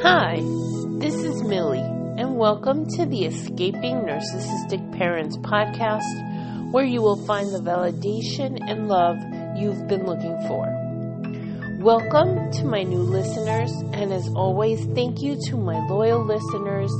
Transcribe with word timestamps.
Hi, 0.00 0.36
this 1.00 1.16
is 1.16 1.42
Millie, 1.42 1.80
and 1.80 2.36
welcome 2.36 2.86
to 2.90 3.04
the 3.04 3.24
Escaping 3.24 4.02
Narcissistic 4.02 4.96
Parents 4.96 5.36
podcast, 5.38 6.70
where 6.70 6.84
you 6.84 7.02
will 7.02 7.26
find 7.26 7.48
the 7.48 7.58
validation 7.58 8.60
and 8.70 8.86
love 8.86 9.16
you've 9.56 9.88
been 9.88 10.06
looking 10.06 10.38
for. 10.46 10.68
Welcome 11.80 12.52
to 12.52 12.64
my 12.64 12.84
new 12.84 13.00
listeners, 13.00 13.72
and 13.92 14.12
as 14.12 14.28
always, 14.36 14.84
thank 14.94 15.20
you 15.20 15.36
to 15.46 15.56
my 15.56 15.84
loyal 15.88 16.24
listeners. 16.24 16.92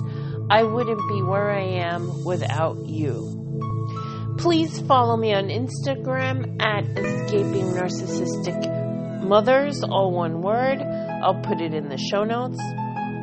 I 0.50 0.64
wouldn't 0.64 1.08
be 1.08 1.22
where 1.22 1.52
I 1.52 1.62
am 1.62 2.24
without 2.24 2.84
you. 2.84 4.34
Please 4.38 4.80
follow 4.80 5.16
me 5.16 5.32
on 5.32 5.44
Instagram 5.44 6.60
at 6.60 6.82
Escaping 6.98 7.74
Narcissistic 7.74 9.22
Mothers, 9.22 9.84
all 9.84 10.10
one 10.10 10.42
word. 10.42 10.80
I'll 10.80 11.40
put 11.42 11.60
it 11.60 11.74
in 11.74 11.88
the 11.88 11.98
show 11.98 12.24
notes. 12.24 12.58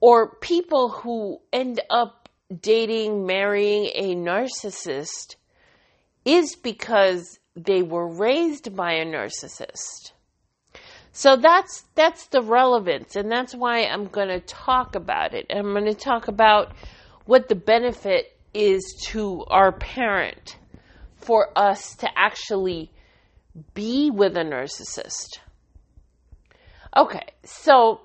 or 0.00 0.36
people 0.36 0.90
who 0.90 1.40
end 1.52 1.80
up 1.90 2.28
dating, 2.60 3.26
marrying 3.26 3.86
a 3.94 4.14
narcissist 4.14 5.36
is 6.24 6.56
because 6.56 7.38
they 7.56 7.82
were 7.82 8.08
raised 8.08 8.74
by 8.74 8.94
a 8.94 9.04
narcissist. 9.04 10.12
So 11.12 11.36
that's 11.36 11.84
that's 11.94 12.26
the 12.26 12.42
relevance 12.42 13.14
and 13.14 13.30
that's 13.30 13.54
why 13.54 13.84
I'm 13.84 14.06
going 14.06 14.28
to 14.28 14.40
talk 14.40 14.96
about 14.96 15.32
it. 15.32 15.46
I'm 15.48 15.72
going 15.72 15.84
to 15.84 15.94
talk 15.94 16.26
about 16.26 16.72
what 17.24 17.48
the 17.48 17.54
benefit 17.54 18.36
is 18.52 18.82
to 19.10 19.44
our 19.48 19.70
parent 19.70 20.58
for 21.16 21.56
us 21.56 21.94
to 21.96 22.08
actually 22.16 22.90
be 23.74 24.10
with 24.10 24.36
a 24.36 24.42
narcissist. 24.42 25.38
Okay, 26.96 27.26
so 27.44 28.00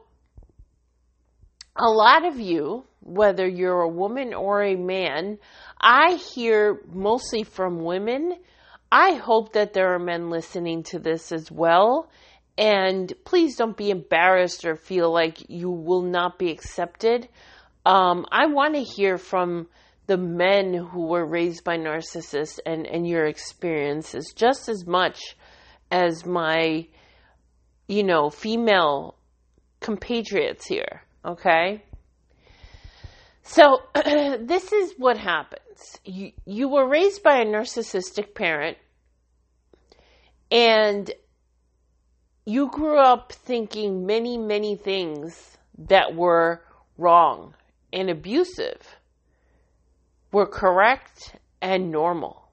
a 1.75 1.87
lot 1.87 2.25
of 2.25 2.39
you, 2.39 2.85
whether 3.01 3.47
you're 3.47 3.81
a 3.81 3.89
woman 3.89 4.33
or 4.33 4.63
a 4.63 4.75
man, 4.75 5.37
I 5.79 6.13
hear 6.13 6.81
mostly 6.91 7.43
from 7.43 7.83
women 7.83 8.35
I 8.91 9.13
hope 9.13 9.53
that 9.53 9.73
there 9.73 9.93
are 9.93 9.99
men 9.99 10.29
listening 10.29 10.83
to 10.83 10.99
this 10.99 11.31
as 11.31 11.51
well. 11.51 12.09
And 12.57 13.11
please 13.23 13.55
don't 13.55 13.77
be 13.77 13.89
embarrassed 13.89 14.65
or 14.65 14.75
feel 14.75 15.11
like 15.11 15.49
you 15.49 15.69
will 15.69 16.01
not 16.01 16.37
be 16.37 16.51
accepted. 16.51 17.29
Um, 17.85 18.25
I 18.31 18.47
want 18.47 18.75
to 18.75 18.81
hear 18.81 19.17
from 19.17 19.67
the 20.07 20.17
men 20.17 20.73
who 20.73 21.05
were 21.05 21.25
raised 21.25 21.63
by 21.63 21.77
narcissists 21.77 22.59
and, 22.65 22.85
and 22.85 23.07
your 23.07 23.25
experiences 23.25 24.33
just 24.35 24.67
as 24.67 24.85
much 24.85 25.19
as 25.91 26.25
my, 26.25 26.87
you 27.87 28.03
know, 28.03 28.29
female 28.29 29.15
compatriots 29.79 30.65
here. 30.65 31.03
Okay? 31.23 31.83
So, 33.43 33.81
this 33.95 34.73
is 34.73 34.95
what 34.97 35.17
happens. 35.17 35.99
You, 36.03 36.31
you 36.45 36.67
were 36.67 36.87
raised 36.87 37.23
by 37.23 37.37
a 37.37 37.45
narcissistic 37.45 38.35
parent, 38.35 38.77
and 40.51 41.11
you 42.45 42.69
grew 42.69 42.97
up 42.97 43.31
thinking 43.31 44.05
many, 44.05 44.37
many 44.37 44.75
things 44.75 45.57
that 45.77 46.15
were 46.15 46.63
wrong 46.97 47.53
and 47.93 48.09
abusive 48.09 48.81
were 50.31 50.47
correct 50.47 51.35
and 51.61 51.91
normal. 51.91 52.49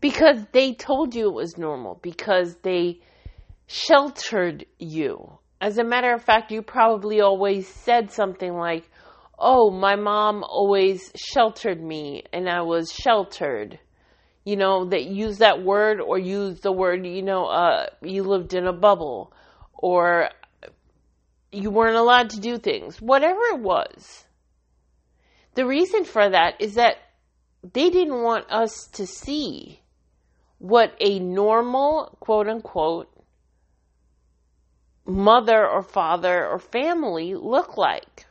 Because 0.00 0.44
they 0.52 0.74
told 0.74 1.14
you 1.14 1.28
it 1.28 1.34
was 1.34 1.58
normal, 1.58 1.98
because 2.02 2.56
they 2.62 3.00
sheltered 3.66 4.64
you. 4.78 5.38
As 5.60 5.78
a 5.78 5.84
matter 5.84 6.12
of 6.12 6.22
fact, 6.22 6.52
you 6.52 6.62
probably 6.62 7.20
always 7.20 7.66
said 7.66 8.12
something 8.12 8.54
like, 8.54 8.88
oh, 9.38 9.70
my 9.70 9.96
mom 9.96 10.44
always 10.44 11.12
sheltered 11.16 11.82
me 11.82 12.24
and 12.32 12.48
I 12.48 12.62
was 12.62 12.92
sheltered. 12.92 13.78
You 14.48 14.56
know, 14.56 14.86
that 14.86 15.04
use 15.04 15.38
that 15.38 15.62
word 15.62 16.00
or 16.00 16.18
use 16.18 16.60
the 16.60 16.72
word, 16.72 17.04
you 17.04 17.20
know, 17.20 17.44
uh, 17.44 17.88
you 18.00 18.22
lived 18.22 18.54
in 18.54 18.66
a 18.66 18.72
bubble 18.72 19.30
or 19.74 20.30
you 21.52 21.70
weren't 21.70 21.96
allowed 21.96 22.30
to 22.30 22.40
do 22.40 22.56
things. 22.56 22.98
Whatever 22.98 23.42
it 23.52 23.60
was. 23.60 24.24
The 25.54 25.66
reason 25.66 26.06
for 26.06 26.30
that 26.30 26.54
is 26.60 26.76
that 26.76 26.96
they 27.62 27.90
didn't 27.90 28.22
want 28.22 28.50
us 28.50 28.88
to 28.94 29.06
see 29.06 29.82
what 30.56 30.94
a 30.98 31.18
normal, 31.18 32.16
quote 32.18 32.48
unquote, 32.48 33.10
mother 35.04 35.68
or 35.68 35.82
father 35.82 36.46
or 36.46 36.58
family 36.58 37.34
look 37.34 37.76
like 37.76 38.24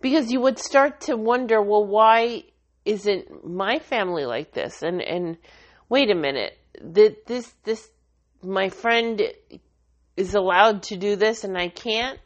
because 0.00 0.32
you 0.32 0.40
would 0.40 0.58
start 0.58 1.02
to 1.02 1.16
wonder, 1.16 1.60
well, 1.60 1.84
why 1.84 2.44
isn't 2.84 3.44
my 3.44 3.78
family 3.78 4.24
like 4.24 4.52
this? 4.52 4.82
And 4.82 5.00
and 5.00 5.36
wait 5.88 6.10
a 6.10 6.14
minute, 6.14 6.58
that 6.80 7.26
this 7.26 7.54
this 7.64 7.90
my 8.42 8.68
friend 8.68 9.22
is 10.16 10.34
allowed 10.34 10.82
to 10.84 10.96
do 10.96 11.16
this 11.16 11.44
and 11.44 11.56
I 11.56 11.68
can't. 11.68 12.18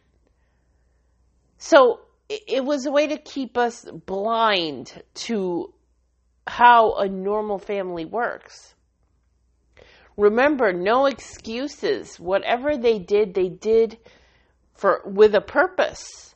So 1.59 2.01
it 2.29 2.65
was 2.65 2.87
a 2.87 2.91
way 2.91 3.07
to 3.09 3.19
keep 3.19 3.57
us 3.57 3.85
blind 4.07 5.03
to 5.15 5.73
how 6.47 6.95
a 6.95 7.09
normal 7.09 7.59
family 7.59 8.05
works. 8.05 8.75
Remember, 10.17 10.73
no 10.73 11.07
excuses. 11.07 12.19
Whatever 12.19 12.77
they 12.77 12.99
did, 12.99 13.35
they 13.35 13.49
did 13.49 13.99
for 14.75 15.03
with 15.05 15.35
a 15.35 15.41
purpose. 15.41 16.35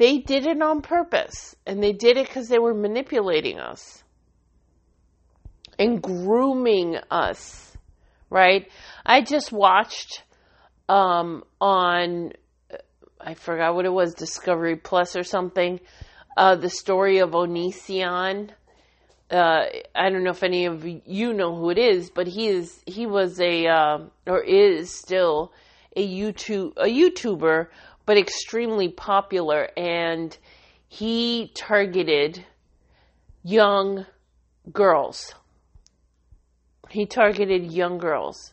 They 0.00 0.16
did 0.16 0.46
it 0.46 0.62
on 0.62 0.80
purpose, 0.80 1.54
and 1.66 1.82
they 1.82 1.92
did 1.92 2.16
it 2.16 2.26
because 2.26 2.48
they 2.48 2.58
were 2.58 2.72
manipulating 2.72 3.58
us 3.58 4.02
and 5.78 6.00
grooming 6.00 6.96
us, 7.10 7.76
right? 8.30 8.66
I 9.04 9.20
just 9.20 9.52
watched 9.52 10.24
um, 10.88 11.44
on, 11.60 12.32
I 13.20 13.34
forgot 13.34 13.74
what 13.74 13.84
it 13.84 13.92
was, 13.92 14.14
Discovery 14.14 14.76
Plus 14.76 15.16
or 15.16 15.22
something, 15.22 15.80
uh, 16.34 16.56
the 16.56 16.70
story 16.70 17.18
of 17.18 17.32
Onision. 17.32 18.52
Uh, 19.30 19.64
I 19.94 20.08
don't 20.08 20.24
know 20.24 20.30
if 20.30 20.42
any 20.42 20.64
of 20.64 20.82
you 21.04 21.34
know 21.34 21.54
who 21.54 21.68
it 21.68 21.76
is, 21.78 22.08
but 22.08 22.26
he 22.26 22.48
is 22.48 22.82
he 22.86 23.04
was 23.04 23.38
a 23.38 23.66
uh, 23.66 23.98
or 24.26 24.40
is 24.40 24.94
still 24.94 25.52
a 25.94 26.08
YouTube 26.08 26.72
a 26.78 26.86
YouTuber 26.86 27.66
but 28.10 28.18
extremely 28.18 28.88
popular. 28.88 29.68
And 29.76 30.36
he 30.88 31.52
targeted 31.54 32.44
young 33.44 34.04
girls. 34.72 35.32
He 36.88 37.06
targeted 37.06 37.70
young 37.70 37.98
girls. 37.98 38.52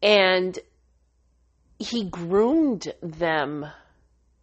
And 0.00 0.56
he 1.80 2.04
groomed 2.04 2.94
them. 3.02 3.66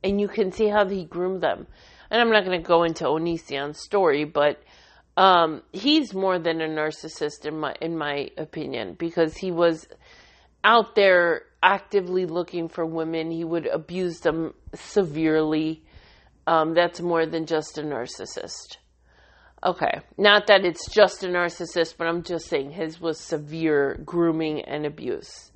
And 0.03 0.19
you 0.19 0.27
can 0.27 0.51
see 0.51 0.67
how 0.67 0.85
he 0.85 1.05
groomed 1.05 1.41
them. 1.41 1.65
And 2.11 2.19
I'm 2.19 2.29
not 2.29 2.43
going 2.43 2.61
to 2.61 2.67
go 2.67 2.83
into 2.83 3.05
Onision's 3.05 3.79
story, 3.79 4.25
but 4.25 4.61
um, 5.15 5.61
he's 5.71 6.13
more 6.13 6.39
than 6.39 6.59
a 6.59 6.67
narcissist 6.67 7.45
in 7.45 7.57
my 7.57 7.73
in 7.79 7.97
my 7.97 8.31
opinion 8.37 8.97
because 8.99 9.37
he 9.37 9.49
was 9.49 9.87
out 10.65 10.93
there 10.95 11.43
actively 11.61 12.25
looking 12.25 12.69
for 12.69 12.85
women. 12.85 13.31
He 13.31 13.43
would 13.43 13.67
abuse 13.67 14.19
them 14.19 14.53
severely. 14.73 15.83
Um, 16.45 16.73
that's 16.73 17.01
more 17.01 17.25
than 17.25 17.45
just 17.45 17.77
a 17.77 17.81
narcissist. 17.81 18.77
Okay. 19.63 20.01
Not 20.17 20.47
that 20.47 20.65
it's 20.65 20.89
just 20.89 21.23
a 21.23 21.27
narcissist, 21.27 21.95
but 21.97 22.07
I'm 22.07 22.23
just 22.23 22.47
saying 22.47 22.71
his 22.71 23.01
was 23.01 23.19
severe 23.19 23.99
grooming 24.05 24.61
and 24.61 24.85
abuse. 24.85 25.51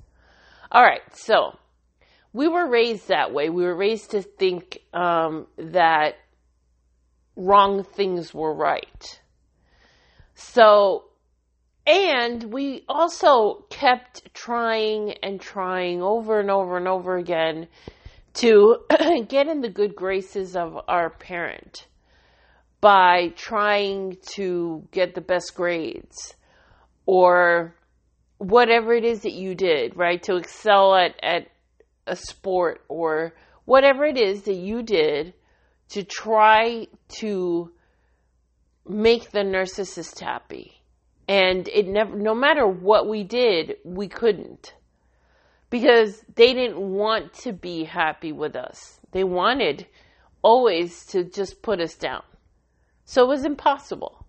All 0.70 0.82
right. 0.82 1.02
So 1.12 1.58
we 2.32 2.48
were 2.48 2.68
raised 2.68 3.08
that 3.08 3.32
way. 3.32 3.48
We 3.48 3.64
were 3.64 3.76
raised 3.76 4.10
to 4.12 4.22
think 4.22 4.78
um, 4.92 5.46
that 5.56 6.16
wrong 7.36 7.84
things 7.84 8.34
were 8.34 8.54
right. 8.54 9.20
So, 10.34 11.04
and 11.86 12.44
we 12.52 12.84
also 12.88 13.64
kept 13.70 14.32
trying 14.34 15.12
and 15.22 15.40
trying 15.40 16.02
over 16.02 16.38
and 16.38 16.50
over 16.50 16.76
and 16.76 16.86
over 16.86 17.16
again 17.16 17.66
to 18.34 18.78
get 19.28 19.48
in 19.48 19.60
the 19.60 19.68
good 19.68 19.94
graces 19.94 20.56
of 20.56 20.78
our 20.88 21.10
parent 21.10 21.86
by 22.80 23.32
trying 23.36 24.16
to 24.34 24.86
get 24.90 25.14
the 25.14 25.20
best 25.20 25.54
grades 25.54 26.34
or 27.06 27.74
whatever 28.38 28.92
it 28.92 29.04
is 29.04 29.22
that 29.22 29.32
you 29.32 29.54
did, 29.54 29.96
right? 29.96 30.22
To 30.24 30.36
excel 30.36 30.94
at, 30.94 31.14
at 31.22 31.48
a 32.06 32.16
sport 32.16 32.82
or 32.88 33.34
whatever 33.64 34.04
it 34.04 34.18
is 34.18 34.42
that 34.42 34.56
you 34.56 34.82
did 34.82 35.34
to 35.90 36.02
try 36.02 36.88
to 37.20 37.70
make 38.88 39.30
the 39.30 39.40
narcissist 39.40 40.18
happy. 40.20 40.81
And 41.28 41.68
it 41.68 41.86
never, 41.86 42.16
no 42.16 42.34
matter 42.34 42.66
what 42.66 43.08
we 43.08 43.24
did, 43.24 43.76
we 43.84 44.08
couldn't. 44.08 44.74
Because 45.70 46.22
they 46.34 46.52
didn't 46.52 46.78
want 46.78 47.32
to 47.34 47.52
be 47.52 47.84
happy 47.84 48.32
with 48.32 48.56
us. 48.56 49.00
They 49.12 49.24
wanted 49.24 49.86
always 50.42 51.06
to 51.06 51.24
just 51.24 51.62
put 51.62 51.80
us 51.80 51.94
down. 51.94 52.22
So 53.04 53.24
it 53.24 53.28
was 53.28 53.44
impossible. 53.44 54.26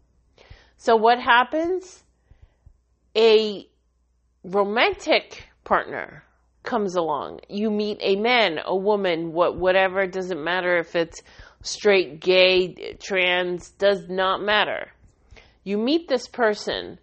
So 0.77 0.95
what 0.95 1.19
happens? 1.19 2.03
A 3.15 3.67
romantic 4.43 5.49
partner 5.63 6.23
comes 6.63 6.95
along. 6.95 7.39
You 7.49 7.69
meet 7.69 7.97
a 8.01 8.15
man, 8.15 8.59
a 8.65 8.75
woman, 8.75 9.33
what 9.33 9.57
whatever, 9.57 10.01
it 10.01 10.11
doesn't 10.11 10.43
matter 10.43 10.77
if 10.77 10.95
it's 10.95 11.21
straight, 11.61 12.19
gay, 12.19 12.97
trans, 13.01 13.71
does 13.71 14.07
not 14.09 14.41
matter. 14.41 14.91
You 15.63 15.77
meet 15.77 16.07
this 16.07 16.27
person 16.27 16.99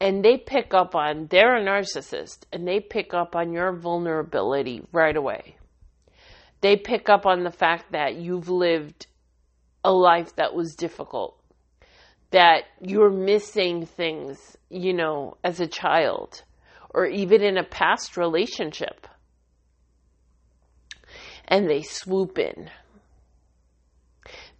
and 0.00 0.24
they 0.24 0.36
pick 0.36 0.74
up 0.74 0.94
on 0.94 1.28
they're 1.30 1.56
a 1.56 1.64
narcissist 1.64 2.44
and 2.52 2.66
they 2.66 2.80
pick 2.80 3.14
up 3.14 3.34
on 3.34 3.52
your 3.52 3.72
vulnerability 3.72 4.82
right 4.92 5.16
away. 5.16 5.56
They 6.60 6.76
pick 6.76 7.08
up 7.08 7.26
on 7.26 7.44
the 7.44 7.50
fact 7.50 7.92
that 7.92 8.16
you've 8.16 8.48
lived 8.48 9.06
a 9.84 9.92
life 9.92 10.34
that 10.36 10.54
was 10.54 10.74
difficult, 10.74 11.38
that 12.30 12.64
you're 12.80 13.10
missing 13.10 13.86
things, 13.86 14.56
you 14.70 14.94
know, 14.94 15.36
as 15.44 15.60
a 15.60 15.66
child 15.66 16.42
or 16.94 17.06
even 17.06 17.42
in 17.42 17.58
a 17.58 17.64
past 17.64 18.16
relationship. 18.16 19.06
And 21.46 21.68
they 21.68 21.82
swoop 21.82 22.38
in. 22.38 22.70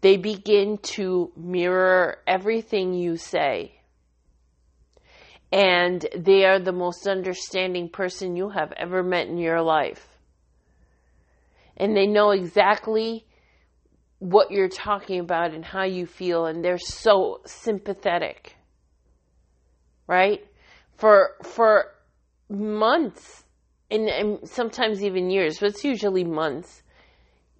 They 0.04 0.18
begin 0.18 0.76
to 0.96 1.32
mirror 1.34 2.18
everything 2.26 2.92
you 2.92 3.16
say. 3.16 3.72
And 5.50 6.06
they 6.14 6.44
are 6.44 6.58
the 6.58 6.72
most 6.72 7.06
understanding 7.06 7.88
person 7.88 8.36
you 8.36 8.50
have 8.50 8.70
ever 8.72 9.02
met 9.02 9.28
in 9.28 9.38
your 9.38 9.62
life. 9.62 10.06
And 11.78 11.96
they 11.96 12.06
know 12.06 12.32
exactly 12.32 13.24
what 14.18 14.50
you're 14.50 14.68
talking 14.68 15.20
about 15.20 15.54
and 15.54 15.64
how 15.64 15.84
you 15.84 16.04
feel, 16.04 16.44
and 16.44 16.62
they're 16.62 16.76
so 16.76 17.40
sympathetic. 17.46 18.56
Right? 20.06 20.46
For, 20.98 21.30
for 21.42 21.94
months 22.50 23.44
and, 23.90 24.10
and 24.10 24.46
sometimes 24.46 25.02
even 25.02 25.30
years, 25.30 25.60
but 25.60 25.70
it's 25.70 25.82
usually 25.82 26.24
months, 26.24 26.82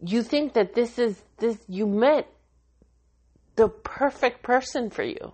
you 0.05 0.23
think 0.23 0.53
that 0.53 0.75
this 0.75 0.99
is 0.99 1.23
this 1.39 1.59
you 1.69 1.87
met 1.87 2.29
the 3.57 3.69
perfect 3.69 4.43
person 4.43 4.91
for 4.91 5.03
you. 5.03 5.33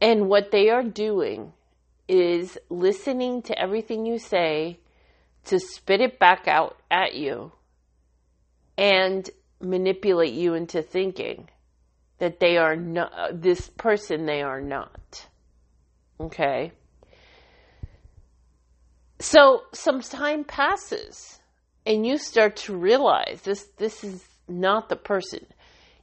And 0.00 0.28
what 0.28 0.50
they 0.50 0.70
are 0.70 0.82
doing 0.82 1.52
is 2.08 2.58
listening 2.70 3.42
to 3.42 3.58
everything 3.58 4.06
you 4.06 4.18
say 4.18 4.78
to 5.44 5.58
spit 5.58 6.00
it 6.00 6.18
back 6.18 6.48
out 6.48 6.78
at 6.90 7.14
you 7.14 7.52
and 8.76 9.28
manipulate 9.60 10.32
you 10.32 10.54
into 10.54 10.82
thinking 10.82 11.48
that 12.18 12.40
they 12.40 12.56
are 12.56 12.76
not 12.76 13.40
this 13.40 13.68
person 13.68 14.26
they 14.26 14.42
are 14.42 14.60
not. 14.60 15.26
Okay? 16.18 16.72
So 19.18 19.62
some 19.72 20.00
time 20.00 20.44
passes 20.44 21.40
and 21.84 22.06
you 22.06 22.18
start 22.18 22.56
to 22.56 22.76
realize 22.76 23.42
this 23.42 23.64
this 23.76 24.02
is 24.02 24.24
not 24.48 24.88
the 24.88 24.96
person. 24.96 25.46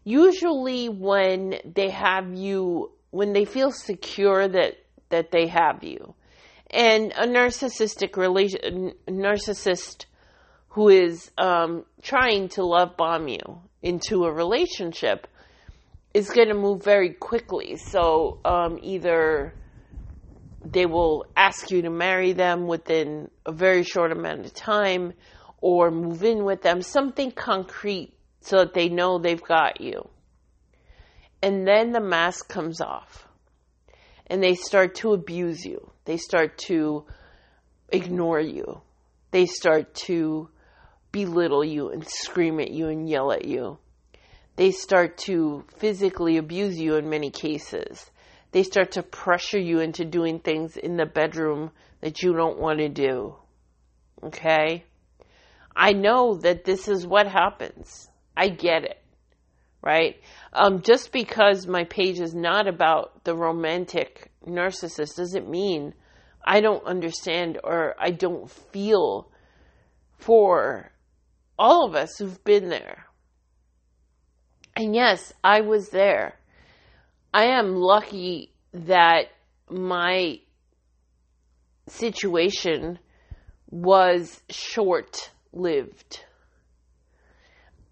Usually 0.07 0.87
when 0.87 1.55
they 1.65 1.89
have 1.89 2.33
you 2.33 2.91
when 3.11 3.33
they 3.33 3.43
feel 3.43 3.71
secure 3.71 4.47
that 4.47 4.75
that 5.09 5.31
they 5.31 5.47
have 5.47 5.83
you. 5.83 6.13
And 6.71 7.11
a 7.11 7.27
narcissistic 7.27 8.15
relation 8.15 8.93
narcissist 9.05 10.05
who 10.69 10.87
is 10.87 11.29
um, 11.37 11.83
trying 12.01 12.47
to 12.49 12.63
love 12.63 12.95
bomb 12.95 13.27
you 13.27 13.61
into 13.81 14.23
a 14.23 14.31
relationship 14.31 15.27
is 16.13 16.29
going 16.29 16.47
to 16.47 16.53
move 16.53 16.85
very 16.85 17.11
quickly. 17.11 17.75
So 17.75 18.39
um, 18.45 18.79
either 18.81 19.53
they 20.63 20.85
will 20.85 21.25
ask 21.35 21.69
you 21.69 21.81
to 21.81 21.89
marry 21.89 22.31
them 22.31 22.65
within 22.65 23.29
a 23.45 23.51
very 23.51 23.83
short 23.83 24.13
amount 24.13 24.45
of 24.45 24.53
time 24.53 25.11
or 25.59 25.91
move 25.91 26.23
in 26.23 26.45
with 26.45 26.61
them, 26.61 26.81
something 26.81 27.29
concrete 27.31 28.13
so 28.41 28.59
that 28.59 28.73
they 28.73 28.89
know 28.89 29.17
they've 29.17 29.43
got 29.43 29.81
you. 29.81 30.07
And 31.41 31.67
then 31.67 31.91
the 31.91 32.01
mask 32.01 32.49
comes 32.49 32.81
off 32.81 33.27
and 34.27 34.41
they 34.41 34.55
start 34.55 34.95
to 34.95 35.13
abuse 35.13 35.63
you. 35.65 35.91
They 36.05 36.17
start 36.17 36.57
to 36.69 37.05
ignore 37.89 38.39
you. 38.39 38.81
They 39.31 39.45
start 39.45 39.93
to 40.05 40.49
belittle 41.11 41.63
you 41.63 41.89
and 41.89 42.07
scream 42.07 42.59
at 42.59 42.71
you 42.71 42.87
and 42.87 43.09
yell 43.09 43.31
at 43.31 43.45
you. 43.45 43.77
They 44.55 44.71
start 44.71 45.17
to 45.19 45.65
physically 45.77 46.37
abuse 46.37 46.79
you 46.79 46.95
in 46.95 47.09
many 47.09 47.29
cases 47.29 48.09
they 48.51 48.63
start 48.63 48.91
to 48.93 49.03
pressure 49.03 49.59
you 49.59 49.79
into 49.81 50.05
doing 50.05 50.39
things 50.39 50.77
in 50.77 50.97
the 50.97 51.05
bedroom 51.05 51.71
that 52.01 52.21
you 52.23 52.33
don't 52.33 52.59
want 52.59 52.79
to 52.79 52.89
do. 52.89 53.35
Okay? 54.23 54.85
I 55.75 55.93
know 55.93 56.35
that 56.37 56.63
this 56.63 56.87
is 56.87 57.05
what 57.05 57.27
happens. 57.27 58.09
I 58.37 58.49
get 58.49 58.83
it. 58.83 59.01
Right? 59.81 60.17
Um, 60.53 60.81
just 60.81 61.11
because 61.11 61.67
my 61.67 61.83
page 61.85 62.19
is 62.19 62.33
not 62.33 62.67
about 62.67 63.23
the 63.23 63.35
romantic 63.35 64.31
narcissist 64.45 65.15
doesn't 65.15 65.49
mean 65.49 65.93
I 66.43 66.61
don't 66.61 66.85
understand 66.85 67.59
or 67.63 67.95
I 67.99 68.11
don't 68.11 68.49
feel 68.49 69.29
for 70.17 70.91
all 71.57 71.85
of 71.85 71.95
us 71.95 72.17
who've 72.17 72.43
been 72.43 72.69
there. 72.69 73.05
And 74.75 74.95
yes, 74.95 75.33
I 75.43 75.61
was 75.61 75.89
there. 75.89 76.35
I 77.33 77.45
am 77.45 77.75
lucky 77.75 78.53
that 78.73 79.25
my 79.69 80.39
situation 81.87 82.99
was 83.69 84.41
short 84.49 85.31
lived. 85.51 86.23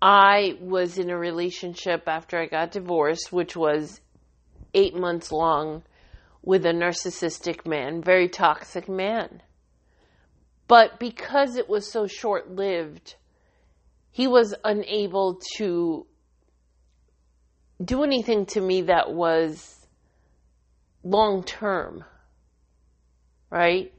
I 0.07 0.55
was 0.61 0.99
in 0.99 1.09
a 1.09 1.17
relationship 1.17 2.03
after 2.07 2.37
I 2.37 2.45
got 2.45 2.69
divorced, 2.69 3.31
which 3.31 3.57
was 3.57 4.01
eight 4.75 4.95
months 4.95 5.31
long, 5.31 5.81
with 6.43 6.63
a 6.67 6.73
narcissistic 6.73 7.65
man, 7.65 8.03
very 8.03 8.29
toxic 8.29 8.87
man. 8.87 9.41
But 10.67 10.99
because 10.99 11.55
it 11.55 11.67
was 11.67 11.91
so 11.91 12.05
short 12.05 12.51
lived, 12.51 13.15
he 14.11 14.27
was 14.27 14.53
unable 14.63 15.39
to 15.57 16.05
do 17.83 18.03
anything 18.03 18.45
to 18.45 18.61
me 18.61 18.83
that 18.83 19.11
was 19.11 19.87
long 21.03 21.43
term, 21.43 22.03
right? 23.49 23.91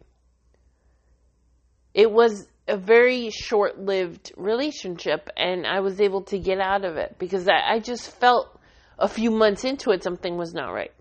It 1.94 2.12
was 2.12 2.46
a 2.68 2.76
very 2.76 3.30
short 3.30 3.78
lived 3.78 4.32
relationship, 4.36 5.28
and 5.36 5.66
I 5.66 5.80
was 5.80 6.00
able 6.00 6.22
to 6.24 6.38
get 6.38 6.60
out 6.60 6.84
of 6.84 6.96
it 6.96 7.16
because 7.18 7.48
I, 7.48 7.74
I 7.74 7.78
just 7.78 8.10
felt 8.10 8.58
a 8.98 9.08
few 9.08 9.30
months 9.30 9.64
into 9.64 9.90
it 9.90 10.02
something 10.02 10.36
was 10.36 10.54
not 10.54 10.70
right. 10.70 10.92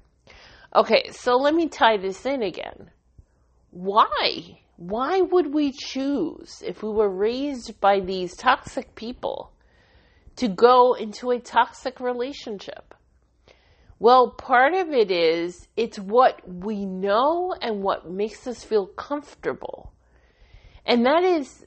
Okay, 0.75 1.09
so 1.11 1.35
let 1.35 1.55
me 1.55 1.67
tie 1.67 1.97
this 1.97 2.25
in 2.25 2.43
again. 2.43 2.91
Why? 3.71 4.59
Why 4.77 5.21
would 5.21 5.53
we 5.53 5.71
choose, 5.71 6.61
if 6.65 6.83
we 6.83 6.89
were 6.89 7.09
raised 7.09 7.79
by 7.79 8.01
these 8.01 8.35
toxic 8.35 8.93
people, 8.95 9.53
to 10.37 10.47
go 10.49 10.93
into 10.93 11.31
a 11.31 11.39
toxic 11.39 11.99
relationship. 11.99 12.93
Well, 13.99 14.31
part 14.31 14.73
of 14.73 14.89
it 14.89 15.09
is 15.09 15.67
it's 15.77 15.97
what 15.97 16.41
we 16.47 16.85
know 16.85 17.55
and 17.61 17.81
what 17.81 18.09
makes 18.09 18.45
us 18.45 18.63
feel 18.63 18.87
comfortable. 18.87 19.93
And 20.85 21.05
that 21.05 21.23
is 21.23 21.65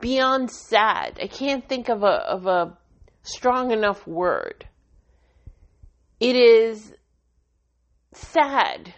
beyond 0.00 0.50
sad. 0.50 1.18
I 1.22 1.26
can't 1.26 1.68
think 1.68 1.88
of 1.88 2.02
a 2.02 2.06
of 2.06 2.46
a 2.46 2.78
strong 3.22 3.70
enough 3.70 4.06
word. 4.06 4.66
It 6.18 6.36
is 6.36 6.92
sad 8.12 8.94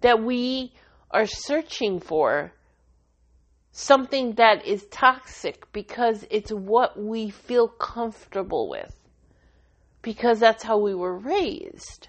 that 0.00 0.22
we 0.22 0.74
are 1.10 1.26
searching 1.26 2.00
for 2.00 2.52
something 3.70 4.34
that 4.34 4.66
is 4.66 4.84
toxic 4.90 5.70
because 5.72 6.26
it's 6.30 6.50
what 6.50 7.00
we 7.00 7.30
feel 7.30 7.68
comfortable 7.68 8.68
with. 8.68 8.94
Because 10.02 10.40
that's 10.40 10.62
how 10.62 10.78
we 10.78 10.94
were 10.94 11.16
raised. 11.16 12.08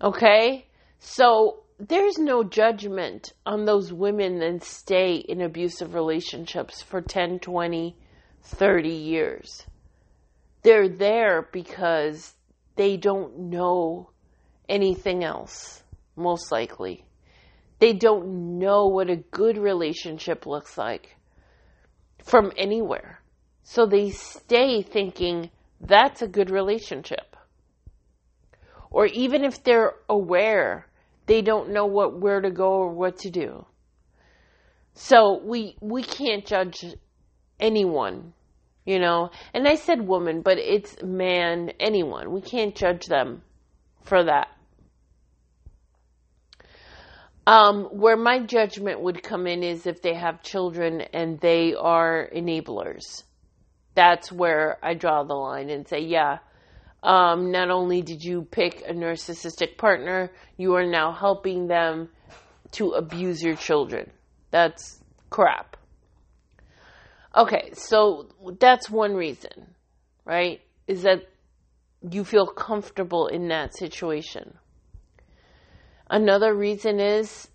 Okay? 0.00 0.66
So 0.98 1.64
there's 1.88 2.18
no 2.18 2.44
judgment 2.44 3.32
on 3.46 3.64
those 3.64 3.92
women 3.92 4.38
that 4.40 4.62
stay 4.62 5.14
in 5.14 5.40
abusive 5.40 5.94
relationships 5.94 6.82
for 6.82 7.00
10, 7.00 7.38
20, 7.38 7.96
30 8.42 8.88
years. 8.88 9.64
They're 10.62 10.88
there 10.88 11.48
because 11.52 12.34
they 12.76 12.98
don't 12.98 13.38
know 13.50 14.10
anything 14.68 15.24
else, 15.24 15.82
most 16.16 16.52
likely. 16.52 17.04
They 17.78 17.94
don't 17.94 18.58
know 18.58 18.86
what 18.86 19.08
a 19.08 19.16
good 19.16 19.56
relationship 19.56 20.44
looks 20.44 20.76
like 20.76 21.16
from 22.22 22.52
anywhere. 22.58 23.22
So 23.62 23.86
they 23.86 24.10
stay 24.10 24.82
thinking 24.82 25.50
that's 25.80 26.20
a 26.20 26.28
good 26.28 26.50
relationship. 26.50 27.36
Or 28.90 29.06
even 29.06 29.44
if 29.44 29.64
they're 29.64 29.94
aware 30.08 30.86
they 31.30 31.42
don't 31.42 31.70
know 31.70 31.86
what 31.86 32.18
where 32.18 32.40
to 32.40 32.50
go 32.50 32.72
or 32.72 32.92
what 32.92 33.18
to 33.18 33.30
do. 33.30 33.64
So 34.94 35.40
we 35.44 35.76
we 35.80 36.02
can't 36.02 36.44
judge 36.44 36.84
anyone, 37.60 38.32
you 38.84 38.98
know. 38.98 39.30
And 39.54 39.68
I 39.68 39.76
said 39.76 40.08
woman, 40.08 40.42
but 40.42 40.58
it's 40.58 41.00
man, 41.04 41.70
anyone. 41.78 42.32
We 42.32 42.40
can't 42.40 42.74
judge 42.74 43.06
them 43.06 43.42
for 44.02 44.24
that. 44.24 44.48
Um, 47.46 47.84
where 47.84 48.16
my 48.16 48.40
judgment 48.40 49.00
would 49.00 49.22
come 49.22 49.46
in 49.46 49.62
is 49.62 49.86
if 49.86 50.02
they 50.02 50.14
have 50.14 50.42
children 50.42 51.00
and 51.12 51.38
they 51.38 51.74
are 51.76 52.28
enablers. 52.34 53.22
That's 53.94 54.32
where 54.32 54.78
I 54.82 54.94
draw 54.94 55.22
the 55.22 55.34
line 55.34 55.70
and 55.70 55.86
say, 55.86 56.00
yeah, 56.00 56.38
um, 57.02 57.50
not 57.50 57.70
only 57.70 58.02
did 58.02 58.22
you 58.22 58.42
pick 58.42 58.82
a 58.86 58.92
narcissistic 58.92 59.78
partner, 59.78 60.30
you 60.56 60.74
are 60.74 60.86
now 60.86 61.12
helping 61.12 61.66
them 61.66 62.10
to 62.72 62.90
abuse 62.90 63.42
your 63.42 63.56
children. 63.56 64.10
That's 64.50 65.00
crap. 65.30 65.76
Okay, 67.34 67.70
so 67.74 68.26
that's 68.58 68.90
one 68.90 69.14
reason, 69.14 69.74
right? 70.24 70.60
Is 70.86 71.02
that 71.02 71.22
you 72.08 72.24
feel 72.24 72.46
comfortable 72.46 73.28
in 73.28 73.48
that 73.48 73.74
situation. 73.74 74.54
Another 76.08 76.54
reason 76.54 76.98
is 76.98 77.48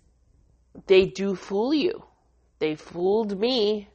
they 0.86 1.06
do 1.06 1.34
fool 1.34 1.74
you. 1.74 2.04
They 2.58 2.74
fooled 2.74 3.38
me. 3.38 3.88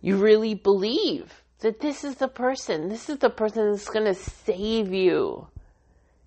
You 0.00 0.16
really 0.18 0.54
believe 0.54 1.42
that 1.60 1.80
this 1.80 2.04
is 2.04 2.16
the 2.16 2.28
person, 2.28 2.88
this 2.88 3.08
is 3.08 3.18
the 3.18 3.30
person 3.30 3.70
that's 3.70 3.88
going 3.88 4.04
to 4.04 4.14
save 4.14 4.92
you. 4.92 5.48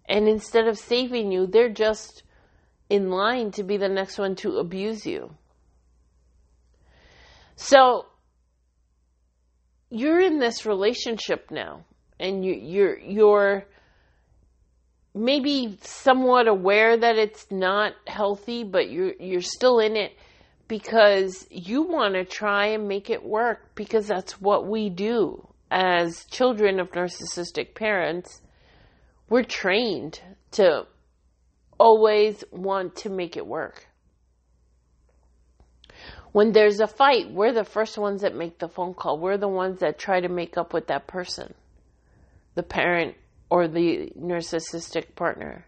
And 0.08 0.28
instead 0.28 0.68
of 0.68 0.78
saving 0.78 1.32
you, 1.32 1.46
they're 1.46 1.70
just 1.70 2.24
in 2.90 3.12
line 3.12 3.52
to 3.52 3.64
be 3.64 3.78
the 3.78 3.90
next 3.90 4.18
one 4.18 4.36
to 4.38 4.58
abuse 4.58 5.06
you. 5.06 5.32
So 7.56 8.06
you're 9.90 10.20
in 10.20 10.40
this 10.40 10.66
relationship 10.66 11.52
now 11.52 11.86
and 12.20 12.44
you, 12.44 12.54
you're 12.54 12.98
you're 12.98 13.66
maybe 15.14 15.78
somewhat 15.82 16.48
aware 16.48 16.98
that 16.98 17.18
it's 17.18 17.46
not 17.52 17.94
healthy, 18.08 18.64
but 18.64 18.90
you're 18.90 19.14
you're 19.20 19.42
still 19.42 19.80
in 19.80 19.96
it 19.96 20.14
because 20.70 21.48
you 21.50 21.82
want 21.82 22.14
to 22.14 22.24
try 22.24 22.68
and 22.68 22.88
make 22.88 23.10
it 23.10 23.26
work 23.26 23.76
because 23.76 24.08
that's 24.08 24.40
what 24.40 24.68
we 24.68 24.90
do 24.90 25.46
as 25.72 26.26
children 26.26 26.80
of 26.80 26.92
narcissistic 26.92 27.74
parents. 27.74 28.42
We're 29.30 29.44
trained 29.44 30.22
to 30.52 30.86
always 31.80 32.44
want 32.52 32.96
to 32.98 33.10
make 33.10 33.36
it 33.36 33.46
work. 33.46 33.88
When 36.32 36.52
there's 36.52 36.80
a 36.80 36.88
fight, 36.88 37.32
we're 37.32 37.52
the 37.52 37.66
first 37.66 37.98
ones 37.98 38.22
that 38.22 38.36
make 38.36 38.60
the 38.60 38.70
phone 38.70 38.94
call. 38.94 39.18
We're 39.18 39.38
the 39.38 39.48
ones 39.48 39.80
that 39.80 39.98
try 39.98 40.22
to 40.22 40.30
make 40.30 40.56
up 40.56 40.72
with 40.72 40.88
that 40.88 41.08
person, 41.08 41.56
the 42.54 42.62
parent 42.64 43.16
or 43.50 43.68
the 43.68 44.12
narcissistic 44.16 45.16
partner. 45.16 45.66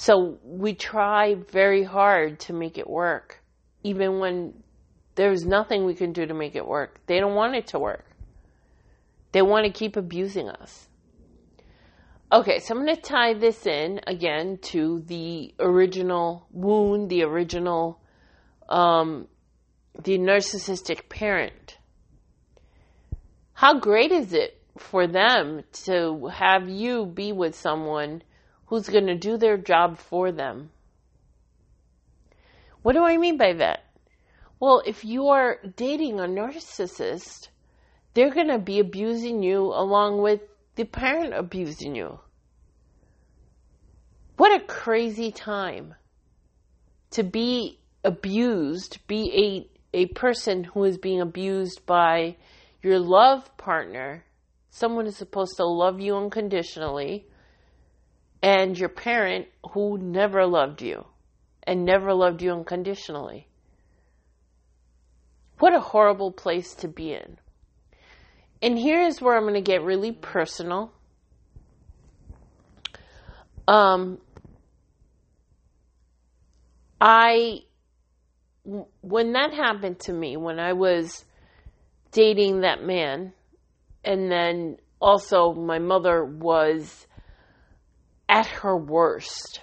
So 0.00 0.38
we 0.44 0.74
try 0.74 1.34
very 1.34 1.82
hard 1.82 2.38
to 2.46 2.52
make 2.52 2.78
it 2.78 2.88
work, 2.88 3.42
even 3.82 4.20
when 4.20 4.62
there's 5.16 5.44
nothing 5.44 5.84
we 5.84 5.94
can 5.96 6.12
do 6.12 6.24
to 6.24 6.34
make 6.34 6.54
it 6.54 6.64
work. 6.64 7.00
They 7.06 7.18
don't 7.18 7.34
want 7.34 7.56
it 7.56 7.66
to 7.68 7.80
work. 7.80 8.06
They 9.32 9.42
want 9.42 9.66
to 9.66 9.72
keep 9.72 9.96
abusing 9.96 10.50
us. 10.50 10.86
Okay, 12.30 12.60
so 12.60 12.76
I'm 12.76 12.84
going 12.84 12.94
to 12.94 13.02
tie 13.02 13.34
this 13.34 13.66
in 13.66 14.00
again 14.06 14.58
to 14.70 15.00
the 15.00 15.52
original 15.58 16.46
wound, 16.52 17.10
the 17.10 17.24
original, 17.24 18.00
um, 18.68 19.26
the 20.00 20.16
narcissistic 20.16 21.08
parent. 21.08 21.76
How 23.52 23.80
great 23.80 24.12
is 24.12 24.32
it 24.32 24.62
for 24.78 25.08
them 25.08 25.64
to 25.86 26.28
have 26.28 26.68
you 26.68 27.04
be 27.04 27.32
with 27.32 27.56
someone 27.56 28.22
who's 28.68 28.88
going 28.88 29.06
to 29.06 29.16
do 29.16 29.36
their 29.36 29.56
job 29.56 29.98
for 29.98 30.30
them. 30.30 30.70
What 32.82 32.92
do 32.92 33.02
I 33.02 33.16
mean 33.16 33.38
by 33.38 33.54
that? 33.54 33.84
Well, 34.60 34.82
if 34.86 35.04
you 35.04 35.28
are 35.28 35.58
dating 35.76 36.20
a 36.20 36.24
narcissist, 36.24 37.48
they're 38.14 38.32
going 38.32 38.48
to 38.48 38.58
be 38.58 38.78
abusing 38.78 39.42
you 39.42 39.60
along 39.62 40.20
with 40.20 40.40
the 40.74 40.84
parent 40.84 41.34
abusing 41.34 41.94
you. 41.94 42.20
What 44.36 44.60
a 44.60 44.64
crazy 44.64 45.32
time 45.32 45.94
to 47.10 47.22
be 47.22 47.80
abused, 48.04 48.98
be 49.06 49.68
a, 49.94 49.98
a 49.98 50.06
person 50.06 50.62
who 50.64 50.84
is 50.84 50.98
being 50.98 51.20
abused 51.20 51.86
by 51.86 52.36
your 52.82 52.98
love 52.98 53.56
partner. 53.56 54.24
Someone 54.70 55.06
is 55.06 55.16
supposed 55.16 55.56
to 55.56 55.64
love 55.64 56.00
you 56.00 56.16
unconditionally 56.16 57.26
and 58.42 58.78
your 58.78 58.88
parent 58.88 59.46
who 59.72 59.98
never 59.98 60.46
loved 60.46 60.82
you 60.82 61.04
and 61.64 61.84
never 61.84 62.14
loved 62.14 62.42
you 62.42 62.52
unconditionally. 62.52 63.48
What 65.58 65.74
a 65.74 65.80
horrible 65.80 66.30
place 66.30 66.74
to 66.76 66.88
be 66.88 67.12
in. 67.12 67.38
And 68.62 68.78
here's 68.78 69.20
where 69.20 69.36
I'm 69.36 69.42
going 69.42 69.54
to 69.54 69.60
get 69.60 69.82
really 69.82 70.12
personal. 70.12 70.92
Um, 73.66 74.18
I, 77.00 77.60
when 78.64 79.32
that 79.32 79.52
happened 79.52 80.00
to 80.00 80.12
me, 80.12 80.36
when 80.36 80.58
I 80.58 80.72
was 80.72 81.24
dating 82.12 82.60
that 82.60 82.82
man, 82.82 83.32
and 84.04 84.30
then 84.30 84.78
also 85.00 85.52
my 85.52 85.78
mother 85.78 86.24
was 86.24 87.06
at 88.28 88.46
her 88.46 88.76
worst, 88.76 89.60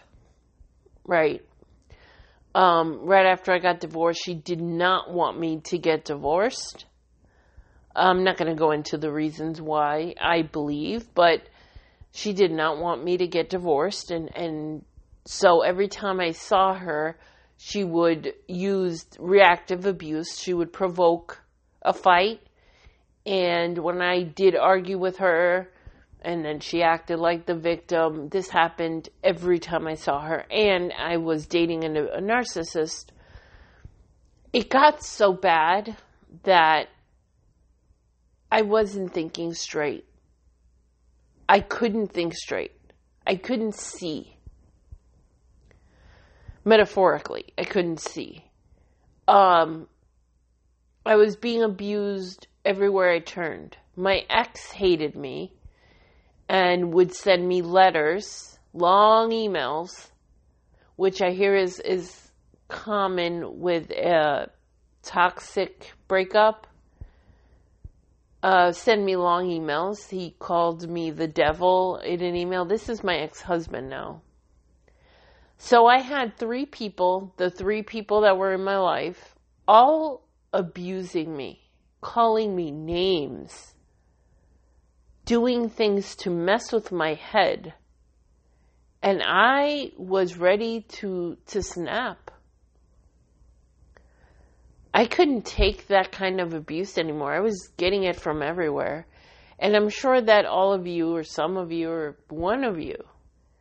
right? 1.05 1.41
Um, 2.53 3.05
right 3.05 3.25
after 3.25 3.51
I 3.51 3.59
got 3.59 3.79
divorced, 3.79 4.21
she 4.23 4.33
did 4.33 4.61
not 4.61 5.11
want 5.11 5.39
me 5.39 5.59
to 5.65 5.77
get 5.77 6.05
divorced. 6.05 6.85
I'm 7.95 8.23
not 8.23 8.37
going 8.37 8.49
to 8.49 8.59
go 8.59 8.71
into 8.71 8.97
the 8.97 9.11
reasons 9.11 9.61
why 9.61 10.15
I 10.19 10.41
believe, 10.41 11.13
but 11.13 11.41
she 12.11 12.33
did 12.33 12.51
not 12.51 12.79
want 12.79 13.03
me 13.03 13.17
to 13.17 13.27
get 13.27 13.49
divorced. 13.49 14.11
And, 14.11 14.35
and 14.35 14.85
so 15.25 15.61
every 15.61 15.87
time 15.87 16.19
I 16.19 16.31
saw 16.31 16.73
her, 16.73 17.17
she 17.57 17.83
would 17.83 18.33
use 18.47 19.05
reactive 19.19 19.85
abuse. 19.85 20.37
She 20.37 20.53
would 20.53 20.73
provoke 20.73 21.41
a 21.81 21.93
fight. 21.93 22.41
And 23.25 23.77
when 23.77 24.01
I 24.01 24.23
did 24.23 24.55
argue 24.55 24.97
with 24.97 25.17
her, 25.17 25.69
and 26.25 26.43
then 26.43 26.59
she 26.59 26.81
acted 26.81 27.19
like 27.19 27.45
the 27.45 27.55
victim. 27.55 28.29
This 28.29 28.49
happened 28.49 29.09
every 29.23 29.59
time 29.59 29.87
I 29.87 29.93
saw 29.93 30.19
her, 30.21 30.43
and 30.49 30.91
I 30.91 31.17
was 31.17 31.45
dating 31.45 31.83
a, 31.83 32.03
a 32.05 32.19
narcissist. 32.19 33.11
It 34.51 34.69
got 34.69 35.03
so 35.03 35.33
bad 35.33 35.95
that 36.43 36.89
I 38.51 38.63
wasn't 38.63 39.13
thinking 39.13 39.53
straight. 39.53 40.05
I 41.47 41.59
couldn't 41.59 42.07
think 42.07 42.33
straight. 42.33 42.71
I 43.27 43.35
couldn't 43.35 43.75
see. 43.75 44.35
Metaphorically, 46.63 47.53
I 47.55 47.65
couldn't 47.65 47.99
see. 47.99 48.45
Um, 49.27 49.87
I 51.05 51.17
was 51.17 51.35
being 51.35 51.61
abused 51.61 52.47
everywhere 52.63 53.11
I 53.11 53.19
turned. 53.19 53.77
My 53.95 54.25
ex 54.27 54.71
hated 54.71 55.15
me 55.15 55.53
and 56.47 56.93
would 56.93 57.13
send 57.13 57.47
me 57.47 57.61
letters, 57.61 58.59
long 58.73 59.31
emails, 59.31 60.09
which 60.95 61.21
I 61.21 61.31
hear 61.31 61.55
is, 61.55 61.79
is 61.79 62.31
common 62.67 63.59
with 63.59 63.91
a 63.91 64.49
toxic 65.03 65.91
breakup. 66.07 66.67
Uh, 68.43 68.71
send 68.71 69.03
me 69.03 69.15
long 69.15 69.47
emails. 69.47 70.09
He 70.09 70.35
called 70.37 70.87
me 70.87 71.11
the 71.11 71.27
devil 71.27 71.97
in 71.97 72.21
an 72.21 72.35
email. 72.35 72.65
This 72.65 72.89
is 72.89 73.03
my 73.03 73.17
ex 73.17 73.41
husband 73.41 73.89
now. 73.89 74.21
So 75.57 75.87
I 75.87 75.99
had 75.99 76.37
three 76.37 76.65
people, 76.65 77.33
the 77.37 77.49
three 77.49 77.81
people 77.81 78.21
that 78.21 78.37
were 78.37 78.53
in 78.53 78.63
my 78.63 78.77
life, 78.77 79.35
all 79.67 80.27
abusing 80.53 81.35
me, 81.35 81.61
calling 82.01 82.55
me 82.55 82.71
names, 82.71 83.73
doing 85.25 85.69
things 85.69 86.15
to 86.17 86.29
mess 86.29 86.71
with 86.71 86.91
my 86.91 87.15
head. 87.15 87.73
And 89.01 89.21
I 89.23 89.91
was 89.97 90.37
ready 90.37 90.81
to, 90.99 91.37
to 91.47 91.61
snap. 91.61 92.31
I 94.93 95.05
couldn't 95.05 95.45
take 95.45 95.87
that 95.87 96.11
kind 96.11 96.39
of 96.39 96.53
abuse 96.53 96.97
anymore. 96.97 97.33
I 97.33 97.41
was 97.41 97.69
getting 97.75 98.03
it 98.03 98.15
from 98.15 98.41
everywhere. 98.41 99.05
And 99.59 99.75
I'm 99.75 99.89
sure 99.89 100.21
that 100.21 100.45
all 100.45 100.73
of 100.73 100.87
you, 100.87 101.15
or 101.15 101.23
some 101.23 101.57
of 101.57 101.71
you, 101.71 101.89
or 101.89 102.17
one 102.29 102.63
of 102.63 102.79
you, 102.79 103.03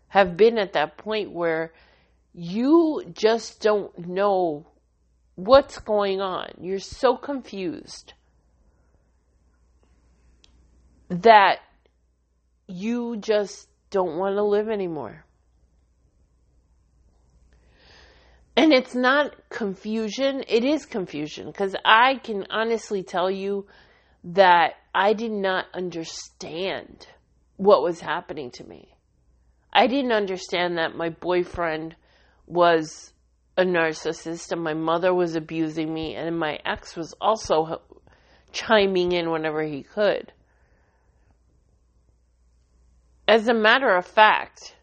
have 0.08 0.36
been 0.36 0.58
at 0.58 0.74
that 0.74 0.96
point 0.96 1.32
where 1.32 1.72
you 2.32 3.02
just 3.12 3.60
don't 3.60 4.06
know 4.06 4.66
what's 5.34 5.78
going 5.78 6.20
on. 6.20 6.50
You're 6.60 6.78
so 6.78 7.16
confused 7.16 8.12
that 11.22 11.58
you 12.66 13.16
just 13.16 13.68
don't 13.90 14.16
want 14.16 14.36
to 14.36 14.42
live 14.42 14.68
anymore. 14.68 15.24
And 18.56 18.72
it's 18.72 18.94
not 18.94 19.34
confusion, 19.48 20.44
it 20.48 20.64
is 20.64 20.86
confusion 20.86 21.46
because 21.46 21.74
I 21.84 22.16
can 22.22 22.46
honestly 22.50 23.02
tell 23.02 23.30
you 23.30 23.66
that 24.24 24.74
I 24.94 25.12
did 25.12 25.32
not 25.32 25.66
understand 25.74 27.06
what 27.56 27.82
was 27.82 28.00
happening 28.00 28.50
to 28.52 28.64
me. 28.64 28.94
I 29.72 29.88
didn't 29.88 30.12
understand 30.12 30.78
that 30.78 30.94
my 30.96 31.08
boyfriend 31.10 31.96
was 32.46 33.12
a 33.56 33.64
narcissist 33.64 34.52
and 34.52 34.62
my 34.62 34.74
mother 34.74 35.12
was 35.12 35.34
abusing 35.34 35.92
me 35.92 36.14
and 36.14 36.38
my 36.38 36.58
ex 36.64 36.96
was 36.96 37.12
also 37.20 37.80
chiming 38.52 39.12
in 39.12 39.30
whenever 39.30 39.62
he 39.62 39.82
could. 39.82 40.32
As 43.26 43.48
a 43.48 43.54
matter 43.54 43.94
of 43.96 44.06
fact, 44.06 44.76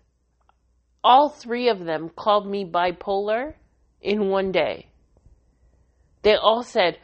all 1.04 1.30
three 1.30 1.70
of 1.70 1.84
them 1.84 2.10
called 2.10 2.48
me 2.48 2.66
bipolar 2.66 3.54
in 4.02 4.30
one 4.30 4.52
day. 4.52 4.88
They 6.24 6.36
all 6.36 6.64
said, 6.64 6.98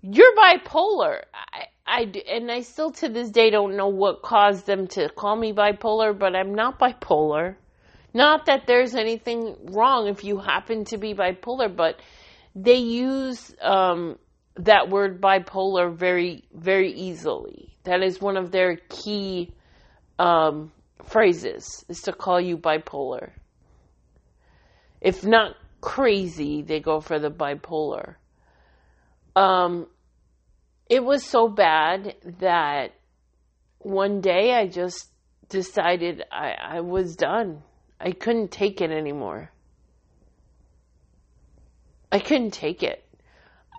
You're 0.00 0.34
bipolar. 0.36 1.22
I, 1.34 1.64
I, 1.86 2.12
and 2.30 2.50
I 2.50 2.60
still 2.60 2.92
to 2.92 3.08
this 3.08 3.30
day 3.30 3.50
don't 3.50 3.76
know 3.76 3.88
what 3.88 4.22
caused 4.22 4.66
them 4.66 4.86
to 4.88 5.08
call 5.08 5.36
me 5.36 5.52
bipolar, 5.52 6.16
but 6.16 6.36
I'm 6.36 6.54
not 6.54 6.78
bipolar. 6.78 7.56
Not 8.14 8.46
that 8.46 8.66
there's 8.66 8.94
anything 8.94 9.56
wrong 9.72 10.08
if 10.08 10.24
you 10.24 10.38
happen 10.38 10.84
to 10.86 10.98
be 10.98 11.14
bipolar, 11.14 11.74
but 11.74 12.00
they 12.54 12.76
use 12.76 13.54
um, 13.60 14.18
that 14.56 14.88
word 14.88 15.20
bipolar 15.20 15.94
very, 15.94 16.44
very 16.54 16.92
easily. 16.92 17.76
That 17.84 18.02
is 18.02 18.20
one 18.20 18.36
of 18.36 18.50
their 18.50 18.76
key 18.88 19.52
um, 20.18 20.72
phrases, 21.04 21.84
is 21.88 22.00
to 22.02 22.12
call 22.12 22.40
you 22.40 22.56
bipolar. 22.56 23.30
If 25.00 25.24
not 25.24 25.56
crazy, 25.80 26.62
they 26.62 26.80
go 26.80 27.00
for 27.00 27.18
the 27.18 27.30
bipolar. 27.30 28.16
Um, 29.34 29.86
it 30.88 31.04
was 31.04 31.24
so 31.24 31.48
bad 31.48 32.14
that 32.40 32.92
one 33.78 34.20
day 34.20 34.54
I 34.54 34.66
just 34.66 35.10
decided 35.48 36.24
I, 36.32 36.54
I 36.60 36.80
was 36.80 37.16
done. 37.16 37.62
I 38.00 38.12
couldn't 38.12 38.50
take 38.50 38.80
it 38.80 38.90
anymore. 38.90 39.50
I 42.10 42.18
couldn't 42.18 42.52
take 42.52 42.82
it. 42.82 43.04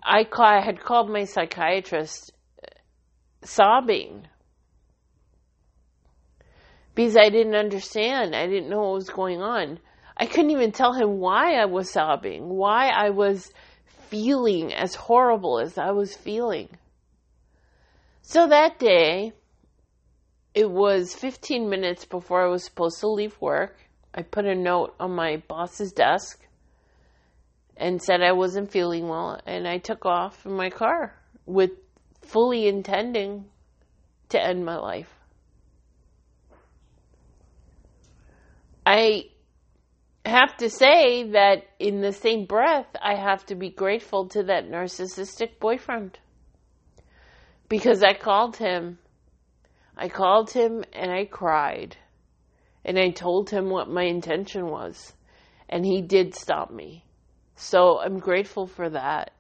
I, 0.04 0.24
call, 0.24 0.46
I 0.46 0.62
had 0.62 0.80
called 0.80 1.10
my 1.10 1.26
psychiatrist 1.26 2.32
sobbing 3.44 4.28
because 6.98 7.16
I 7.16 7.30
didn't 7.30 7.54
understand. 7.54 8.36
I 8.36 8.48
didn't 8.48 8.70
know 8.70 8.80
what 8.80 8.96
was 8.96 9.10
going 9.12 9.40
on. 9.40 9.78
I 10.18 10.26
couldn't 10.26 10.50
even 10.50 10.72
tell 10.72 10.94
him 10.94 11.20
why 11.20 11.54
I 11.54 11.66
was 11.66 11.92
sobbing, 11.92 12.50
why 12.50 12.90
I 12.90 13.12
was 13.12 13.52
feeling 14.10 14.74
as 14.74 14.96
horrible 14.96 15.60
as 15.60 15.78
I 15.78 15.92
was 15.92 16.16
feeling. 16.16 16.70
So 18.24 18.48
that 18.48 18.80
day, 18.80 19.34
it 20.56 20.72
was 20.72 21.14
15 21.14 21.70
minutes 21.70 22.04
before 22.04 22.44
I 22.44 22.50
was 22.50 22.64
supposed 22.64 23.00
to 23.02 23.08
leave 23.08 23.40
work. 23.40 23.78
I 24.12 24.24
put 24.24 24.46
a 24.46 24.56
note 24.56 24.96
on 25.00 25.12
my 25.12 25.38
boss's 25.48 25.92
desk 25.92 26.48
and 27.78 28.02
said 28.02 28.24
I 28.24 28.32
wasn't 28.32 28.72
feeling 28.72 29.08
well, 29.08 29.40
and 29.46 29.68
I 29.68 29.78
took 29.78 30.04
off 30.08 30.48
in 30.48 30.54
my 30.54 30.72
car 30.72 31.14
with 31.46 31.74
fully 32.24 32.68
intending 32.68 33.46
to 34.30 34.44
end 34.44 34.66
my 34.66 34.78
life. 34.78 35.17
I 38.90 39.26
have 40.26 40.56
to 40.58 40.70
say 40.70 41.32
that 41.32 41.66
in 41.78 42.00
the 42.00 42.14
same 42.14 42.46
breath, 42.46 42.88
I 43.02 43.16
have 43.16 43.46
to 43.48 43.56
be 43.56 43.70
grateful 43.70 44.30
to 44.30 44.44
that 44.44 44.70
narcissistic 44.70 45.60
boyfriend 45.60 46.18
because 47.68 48.02
I 48.02 48.14
called 48.14 48.56
him. 48.56 48.98
I 49.98 50.08
called 50.08 50.52
him 50.52 50.86
and 50.94 51.12
I 51.12 51.26
cried. 51.26 51.98
And 52.86 52.98
I 52.98 53.10
told 53.10 53.50
him 53.50 53.70
what 53.70 53.90
my 53.90 54.04
intention 54.04 54.68
was. 54.68 55.12
And 55.68 55.86
he 55.86 56.02
did 56.02 56.34
stop 56.34 56.72
me. 56.72 57.04
So 57.58 58.00
I'm 58.00 58.20
grateful 58.20 58.68
for 58.68 58.90
that. 58.90 59.34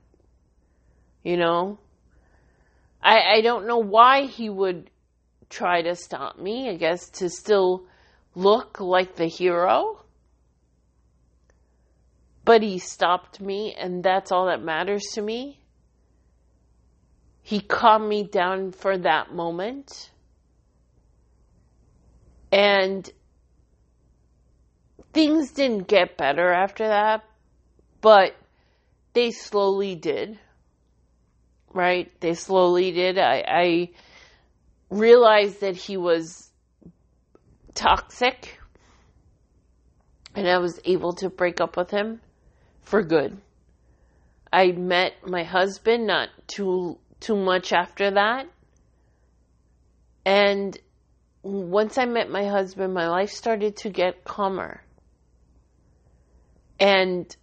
You 1.24 1.38
know? 1.38 1.80
I, 3.02 3.38
I 3.38 3.42
don't 3.42 3.66
know 3.66 3.78
why 3.78 4.26
he 4.26 4.50
would 4.50 4.90
try 5.50 5.84
to 5.84 5.96
stop 5.96 6.38
me. 6.38 6.70
I 6.70 6.76
guess 6.76 7.10
to 7.12 7.30
still 7.30 7.86
look 8.38 8.80
like 8.80 9.16
the 9.16 9.26
hero. 9.26 10.04
But 12.46 12.62
he 12.62 12.78
stopped 12.78 13.42
me, 13.42 13.74
and 13.74 14.04
that's 14.04 14.32
all 14.32 14.46
that 14.46 14.62
matters 14.62 15.04
to 15.16 15.22
me. 15.22 15.60
He 17.42 17.60
calmed 17.60 18.08
me 18.08 18.24
down 18.24 18.72
for 18.72 18.98
that 19.00 19.34
moment. 19.34 20.12
And 22.52 23.10
things 25.14 25.52
didn't 25.52 25.88
get 25.88 26.16
better 26.16 26.54
after 26.54 26.88
that, 26.88 27.24
but 28.02 28.36
they 29.14 29.32
slowly 29.32 29.96
did. 29.96 30.40
Right? 31.74 32.12
They 32.22 32.36
slowly 32.36 32.92
did. 32.92 33.18
I, 33.18 33.44
I 33.48 33.90
realized 34.90 35.62
that 35.62 35.76
he 35.76 35.98
was 35.98 36.48
toxic 37.78 38.60
and 40.36 40.48
I 40.48 40.58
was 40.58 40.80
able 40.84 41.14
to 41.14 41.30
break 41.30 41.62
up 41.62 41.78
with 41.78 41.92
him 41.92 42.22
for 42.82 43.04
good. 43.04 43.38
I 44.52 44.72
met 44.72 45.14
my 45.26 45.44
husband 45.44 46.08
not 46.08 46.30
too 46.48 46.98
too 47.20 47.36
much 47.36 47.72
after 47.74 48.12
that. 48.12 48.48
And 50.26 50.78
once 51.44 51.98
I 51.98 52.06
met 52.06 52.30
my 52.30 52.46
husband, 52.46 52.94
my 52.94 53.08
life 53.08 53.30
started 53.30 53.78
to 53.78 53.90
get 53.90 54.24
calmer. 54.24 54.82
And 56.80 57.36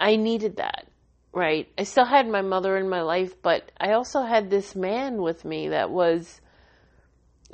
I 0.00 0.16
needed 0.16 0.56
that, 0.56 0.86
right? 1.32 1.68
I 1.78 1.84
still 1.84 2.04
had 2.04 2.28
my 2.28 2.42
mother 2.42 2.76
in 2.76 2.88
my 2.88 3.02
life, 3.02 3.40
but 3.42 3.70
I 3.78 3.92
also 3.92 4.22
had 4.22 4.50
this 4.50 4.74
man 4.74 5.22
with 5.22 5.44
me 5.44 5.68
that 5.68 5.90
was 5.90 6.40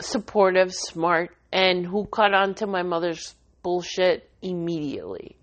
supportive, 0.01 0.73
smart, 0.73 1.37
and 1.53 1.87
who 1.87 2.07
caught 2.07 2.35
on 2.35 2.55
to 2.55 2.67
my 2.67 2.83
mother's 2.83 3.35
bullshit 3.63 4.31
immediately 4.41 5.37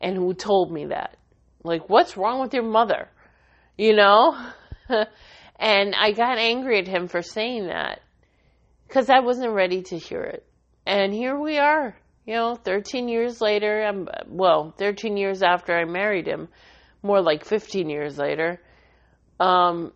and 0.00 0.16
who 0.16 0.34
told 0.34 0.72
me 0.72 0.86
that. 0.86 1.16
Like, 1.62 1.88
what's 1.88 2.16
wrong 2.16 2.40
with 2.40 2.54
your 2.54 2.64
mother? 2.64 3.08
You 3.76 3.94
know? 3.94 4.50
And 5.62 5.94
I 5.94 6.10
got 6.10 6.38
angry 6.38 6.80
at 6.80 6.88
him 6.88 7.06
for 7.06 7.22
saying 7.22 7.68
that 7.68 8.00
because 8.88 9.08
I 9.08 9.20
wasn't 9.20 9.52
ready 9.52 9.82
to 9.82 9.96
hear 9.96 10.22
it. 10.22 10.44
And 10.84 11.14
here 11.14 11.38
we 11.38 11.56
are, 11.58 11.96
you 12.26 12.34
know, 12.34 12.56
13 12.56 13.06
years 13.08 13.40
later. 13.40 13.84
I'm, 13.84 14.08
well, 14.26 14.74
13 14.76 15.16
years 15.16 15.40
after 15.40 15.72
I 15.72 15.84
married 15.84 16.26
him, 16.26 16.48
more 17.00 17.22
like 17.22 17.44
15 17.44 17.88
years 17.88 18.18
later, 18.18 18.60
um, 19.38 19.92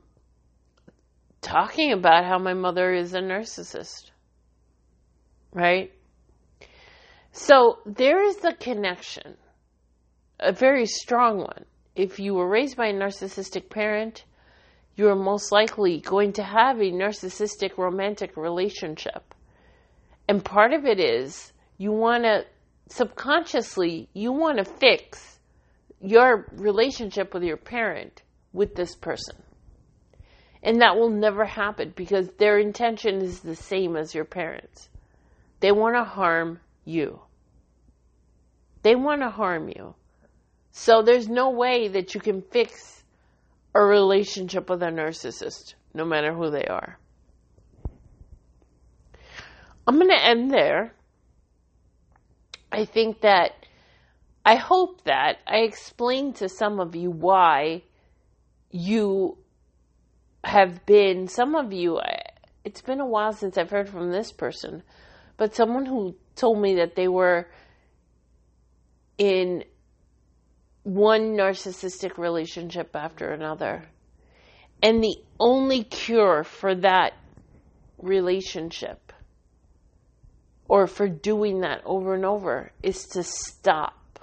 talking 1.40 1.92
about 1.92 2.24
how 2.24 2.38
my 2.38 2.54
mother 2.54 2.92
is 2.94 3.12
a 3.14 3.20
narcissist. 3.20 4.12
Right? 5.56 5.90
So 7.32 7.78
there 7.86 8.22
is 8.22 8.44
a 8.44 8.52
connection, 8.52 9.38
a 10.38 10.52
very 10.52 10.84
strong 10.84 11.38
one. 11.38 11.64
If 11.94 12.18
you 12.18 12.34
were 12.34 12.46
raised 12.46 12.76
by 12.76 12.88
a 12.88 12.92
narcissistic 12.92 13.70
parent, 13.70 14.24
you 14.96 15.08
are 15.08 15.16
most 15.16 15.52
likely 15.52 16.00
going 16.00 16.34
to 16.34 16.42
have 16.42 16.78
a 16.78 16.92
narcissistic 16.92 17.78
romantic 17.78 18.36
relationship. 18.36 19.34
And 20.28 20.44
part 20.44 20.74
of 20.74 20.84
it 20.84 21.00
is 21.00 21.54
you 21.78 21.90
want 21.90 22.24
to 22.24 22.44
subconsciously, 22.88 24.10
you 24.12 24.32
want 24.32 24.58
to 24.58 24.64
fix 24.64 25.38
your 26.02 26.48
relationship 26.52 27.32
with 27.32 27.44
your 27.44 27.56
parent 27.56 28.20
with 28.52 28.74
this 28.74 28.94
person. 28.94 29.36
And 30.62 30.82
that 30.82 30.96
will 30.96 31.08
never 31.08 31.46
happen 31.46 31.94
because 31.96 32.28
their 32.36 32.58
intention 32.58 33.22
is 33.22 33.40
the 33.40 33.56
same 33.56 33.96
as 33.96 34.14
your 34.14 34.26
parents. 34.26 34.90
They 35.66 35.72
want 35.72 35.96
to 35.96 36.04
harm 36.04 36.60
you. 36.84 37.22
They 38.82 38.94
want 38.94 39.22
to 39.22 39.30
harm 39.30 39.68
you. 39.68 39.96
So 40.70 41.02
there's 41.02 41.28
no 41.28 41.50
way 41.50 41.88
that 41.88 42.14
you 42.14 42.20
can 42.20 42.40
fix 42.40 43.02
a 43.74 43.82
relationship 43.82 44.70
with 44.70 44.80
a 44.84 44.90
narcissist, 44.90 45.74
no 45.92 46.04
matter 46.04 46.32
who 46.32 46.50
they 46.50 46.66
are. 46.66 47.00
I'm 49.88 49.96
going 49.96 50.10
to 50.10 50.24
end 50.24 50.52
there. 50.52 50.94
I 52.70 52.84
think 52.84 53.22
that, 53.22 53.50
I 54.44 54.54
hope 54.54 55.02
that 55.02 55.38
I 55.48 55.62
explained 55.62 56.36
to 56.36 56.48
some 56.48 56.78
of 56.78 56.94
you 56.94 57.10
why 57.10 57.82
you 58.70 59.36
have 60.44 60.86
been, 60.86 61.26
some 61.26 61.56
of 61.56 61.72
you, 61.72 61.98
it's 62.64 62.82
been 62.82 63.00
a 63.00 63.04
while 63.04 63.32
since 63.32 63.58
I've 63.58 63.70
heard 63.70 63.88
from 63.88 64.12
this 64.12 64.30
person, 64.30 64.84
but 65.36 65.54
someone 65.54 65.86
who 65.86 66.16
told 66.34 66.60
me 66.60 66.76
that 66.76 66.94
they 66.96 67.08
were 67.08 67.48
in 69.18 69.64
one 70.82 71.36
narcissistic 71.36 72.16
relationship 72.16 72.94
after 72.94 73.32
another. 73.32 73.84
And 74.82 75.02
the 75.02 75.16
only 75.40 75.82
cure 75.82 76.44
for 76.44 76.74
that 76.76 77.14
relationship 77.98 79.12
or 80.68 80.86
for 80.86 81.08
doing 81.08 81.60
that 81.60 81.82
over 81.84 82.14
and 82.14 82.24
over 82.24 82.70
is 82.82 83.04
to 83.08 83.22
stop. 83.22 84.20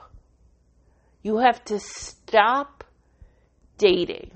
You 1.22 1.38
have 1.38 1.64
to 1.66 1.80
stop 1.80 2.84
dating 3.78 4.32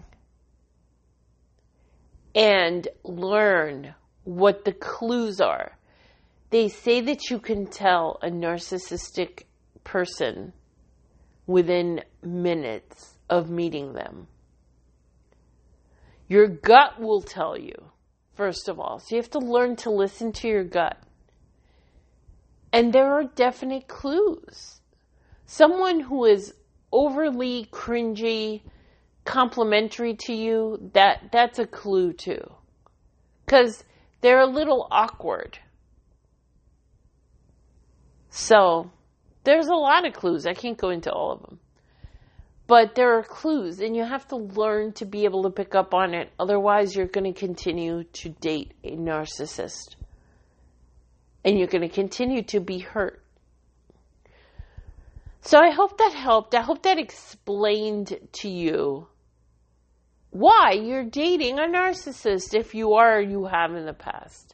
and 2.33 2.87
learn 3.03 3.93
what 4.23 4.65
the 4.65 4.73
clues 4.73 5.39
are. 5.39 5.76
They 6.49 6.69
say 6.69 7.01
that 7.01 7.29
you 7.29 7.39
can 7.39 7.67
tell 7.67 8.19
a 8.21 8.29
narcissistic 8.29 9.43
person 9.83 10.53
within 11.45 12.03
minutes 12.23 13.17
of 13.29 13.49
meeting 13.49 13.93
them. 13.93 14.27
Your 16.27 16.47
gut 16.47 16.99
will 16.99 17.21
tell 17.21 17.57
you, 17.57 17.91
first 18.33 18.67
of 18.67 18.79
all. 18.79 18.99
So 18.99 19.15
you 19.15 19.21
have 19.21 19.31
to 19.31 19.39
learn 19.39 19.75
to 19.77 19.89
listen 19.89 20.31
to 20.33 20.47
your 20.47 20.63
gut. 20.63 20.97
And 22.71 22.91
there 22.91 23.13
are 23.13 23.23
definite 23.23 23.87
clues. 23.87 24.81
Someone 25.45 26.01
who 26.01 26.25
is 26.25 26.53
overly 26.91 27.67
cringy, 27.71 28.61
complimentary 29.23 30.15
to 30.15 30.33
you, 30.33 30.91
that 30.93 31.29
that's 31.31 31.59
a 31.59 31.65
clue 31.65 32.13
too. 32.13 32.51
Cuz 33.45 33.83
they're 34.21 34.41
a 34.41 34.45
little 34.45 34.87
awkward. 34.91 35.59
So, 38.37 38.91
there's 39.45 39.67
a 39.67 39.73
lot 39.73 40.05
of 40.05 40.13
clues. 40.13 40.45
I 40.45 40.53
can't 40.53 40.77
go 40.77 40.91
into 40.91 41.11
all 41.11 41.31
of 41.31 41.41
them. 41.41 41.59
But 42.67 42.93
there 42.93 43.17
are 43.17 43.23
clues, 43.23 43.79
and 43.79 43.95
you 43.95 44.03
have 44.03 44.27
to 44.27 44.35
learn 44.35 44.93
to 44.93 45.05
be 45.05 45.25
able 45.25 45.43
to 45.43 45.49
pick 45.49 45.73
up 45.73 45.95
on 45.95 46.13
it. 46.13 46.31
Otherwise, 46.39 46.95
you're 46.95 47.07
going 47.07 47.33
to 47.33 47.39
continue 47.39 48.03
to 48.03 48.29
date 48.29 48.75
a 48.83 48.91
narcissist 48.91 49.95
and 51.43 51.57
you're 51.57 51.67
going 51.67 51.81
to 51.81 51.89
continue 51.89 52.43
to 52.43 52.59
be 52.59 52.77
hurt. 52.79 53.23
So 55.41 55.57
I 55.57 55.71
hope 55.71 55.97
that 55.97 56.13
helped. 56.13 56.53
I 56.53 56.61
hope 56.61 56.83
that 56.83 56.99
explained 56.99 58.19
to 58.33 58.49
you 58.49 59.07
why 60.29 60.73
you're 60.73 61.05
dating 61.05 61.57
a 61.57 61.63
narcissist 61.63 62.53
if 62.53 62.75
you 62.75 62.95
are 62.95 63.19
you 63.19 63.45
have 63.45 63.73
in 63.73 63.85
the 63.85 63.93
past. 63.93 64.53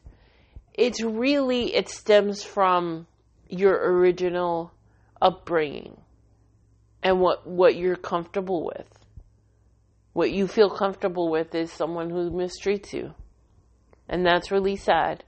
It's 0.73 1.01
really, 1.01 1.73
it 1.75 1.89
stems 1.89 2.43
from 2.43 3.07
your 3.49 3.75
original 3.93 4.73
upbringing 5.21 5.99
and 7.01 7.19
what, 7.19 7.45
what 7.47 7.75
you're 7.75 7.95
comfortable 7.95 8.65
with. 8.65 8.87
What 10.13 10.31
you 10.31 10.47
feel 10.47 10.69
comfortable 10.69 11.29
with 11.29 11.53
is 11.55 11.71
someone 11.71 12.09
who 12.09 12.29
mistreats 12.29 12.93
you. 12.93 13.13
And 14.07 14.25
that's 14.25 14.51
really 14.51 14.75
sad. 14.75 15.23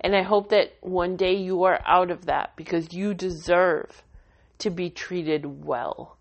And 0.00 0.16
I 0.16 0.22
hope 0.22 0.48
that 0.50 0.76
one 0.80 1.16
day 1.16 1.34
you 1.34 1.64
are 1.64 1.80
out 1.86 2.10
of 2.10 2.26
that 2.26 2.56
because 2.56 2.92
you 2.92 3.12
deserve 3.12 4.02
to 4.58 4.70
be 4.70 4.88
treated 4.88 5.64
well 5.64 6.16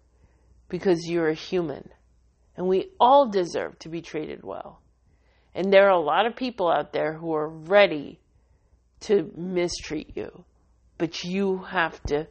because 0.67 1.07
you're 1.07 1.29
a 1.29 1.33
human. 1.33 1.89
And 2.55 2.67
we 2.67 2.91
all 2.99 3.29
deserve 3.29 3.79
to 3.79 3.89
be 3.89 4.01
treated 4.01 4.43
well. 4.43 4.81
And 5.55 5.73
there 5.73 5.87
are 5.87 5.97
a 5.97 5.99
lot 5.99 6.25
of 6.25 6.35
people 6.35 6.69
out 6.69 6.93
there 6.93 7.13
who 7.13 7.33
are 7.33 7.47
ready 7.47 8.19
to 9.01 9.31
mistreat 9.35 10.15
you. 10.15 10.43
But 10.99 11.23
you 11.23 11.63
have 11.69 12.03
to 12.03 12.27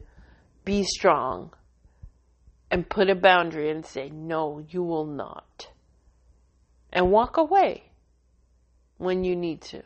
be 0.63 0.83
strong 0.83 1.51
and 2.71 2.87
put 2.87 3.09
a 3.09 3.15
boundary 3.15 3.69
and 3.69 3.85
say, 3.85 4.09
no, 4.09 4.63
you 4.69 4.81
will 4.83 5.05
not. 5.05 5.67
And 6.93 7.11
walk 7.11 7.35
away 7.35 7.91
when 8.97 9.25
you 9.25 9.35
need 9.35 9.61
to. 9.63 9.83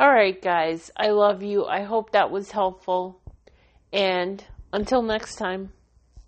All 0.00 0.10
right, 0.10 0.40
guys. 0.40 0.90
I 0.96 1.10
love 1.10 1.42
you. 1.42 1.66
I 1.66 1.82
hope 1.82 2.12
that 2.12 2.30
was 2.30 2.52
helpful. 2.52 3.20
And 3.92 4.42
until 4.72 5.02
next 5.02 5.34
time. 5.34 5.73